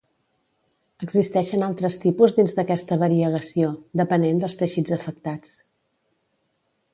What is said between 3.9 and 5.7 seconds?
depenent dels teixits afectats.